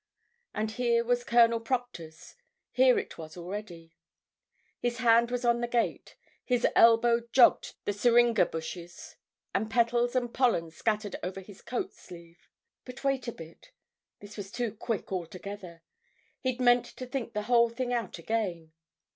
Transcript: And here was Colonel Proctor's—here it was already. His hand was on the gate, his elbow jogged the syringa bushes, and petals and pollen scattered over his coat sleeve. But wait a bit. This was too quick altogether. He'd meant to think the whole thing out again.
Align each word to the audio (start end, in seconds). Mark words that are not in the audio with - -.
And 0.55 0.71
here 0.71 1.03
was 1.03 1.23
Colonel 1.23 1.59
Proctor's—here 1.59 2.97
it 2.97 3.19
was 3.19 3.37
already. 3.37 3.93
His 4.79 4.97
hand 4.97 5.29
was 5.29 5.45
on 5.45 5.61
the 5.61 5.67
gate, 5.67 6.15
his 6.43 6.65
elbow 6.75 7.19
jogged 7.31 7.75
the 7.85 7.93
syringa 7.93 8.47
bushes, 8.47 9.15
and 9.53 9.69
petals 9.69 10.15
and 10.15 10.33
pollen 10.33 10.71
scattered 10.71 11.17
over 11.21 11.39
his 11.41 11.61
coat 11.61 11.93
sleeve. 11.93 12.49
But 12.83 13.03
wait 13.03 13.27
a 13.27 13.31
bit. 13.31 13.69
This 14.21 14.37
was 14.37 14.51
too 14.51 14.73
quick 14.73 15.11
altogether. 15.11 15.83
He'd 16.39 16.59
meant 16.59 16.85
to 16.85 17.05
think 17.05 17.33
the 17.33 17.43
whole 17.43 17.69
thing 17.69 17.93
out 17.93 18.17
again. 18.17 18.71